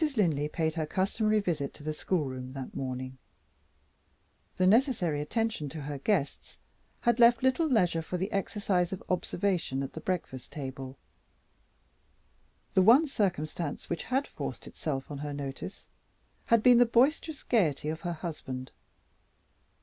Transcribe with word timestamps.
Mrs. 0.01 0.17
Linley 0.17 0.47
paid 0.49 0.73
her 0.73 0.87
customary 0.87 1.39
visit 1.39 1.75
to 1.75 1.83
the 1.83 1.93
schoolroom 1.93 2.53
that 2.53 2.73
morning. 2.73 3.19
The 4.57 4.65
necessary 4.65 5.21
attention 5.21 5.69
to 5.69 5.81
her 5.81 5.99
guests 5.99 6.57
had 7.01 7.19
left 7.19 7.43
little 7.43 7.67
leisure 7.67 8.01
for 8.01 8.17
the 8.17 8.31
exercise 8.31 8.91
of 8.91 9.03
observation 9.09 9.83
at 9.83 9.93
the 9.93 10.01
breakfast 10.01 10.51
table; 10.51 10.97
the 12.73 12.81
one 12.81 13.05
circumstance 13.05 13.91
which 13.91 14.05
had 14.05 14.25
forced 14.25 14.65
itself 14.65 15.11
on 15.11 15.19
her 15.19 15.33
notice 15.33 15.85
had 16.45 16.63
been 16.63 16.79
the 16.79 16.87
boisterous 16.87 17.43
gayety 17.43 17.87
of 17.89 18.01
her 18.01 18.13
husband. 18.13 18.71